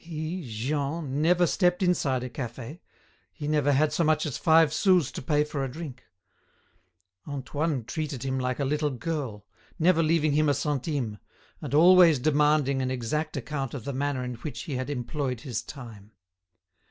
He, 0.03 0.43
Jean, 0.49 1.21
never 1.21 1.45
stepped 1.45 1.83
inside 1.83 2.23
a 2.23 2.29
cafe, 2.31 2.81
he 3.31 3.47
never 3.47 3.71
had 3.71 3.93
so 3.93 4.03
much 4.03 4.25
as 4.25 4.35
five 4.35 4.73
sous 4.73 5.11
to 5.11 5.21
pay 5.21 5.43
for 5.43 5.63
a 5.63 5.69
drink. 5.69 6.05
Antoine 7.27 7.83
treated 7.85 8.23
him 8.23 8.39
like 8.39 8.57
a 8.59 8.65
little 8.65 8.89
girl, 8.89 9.45
never 9.77 10.01
leaving 10.01 10.31
him 10.31 10.49
a 10.49 10.55
centime, 10.55 11.19
and 11.61 11.75
always 11.75 12.17
demanding 12.17 12.81
an 12.81 12.89
exact 12.89 13.37
account 13.37 13.75
of 13.75 13.85
the 13.85 13.93
manner 13.93 14.23
in 14.23 14.33
which 14.37 14.61
he 14.61 14.73
had 14.75 14.89
employed 14.89 15.41
his 15.41 15.61
time. 15.61 16.13